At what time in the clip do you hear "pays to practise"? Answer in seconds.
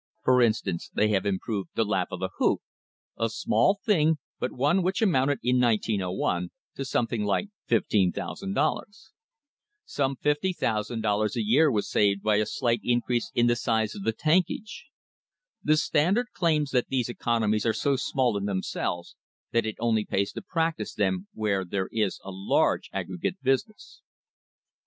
20.03-20.95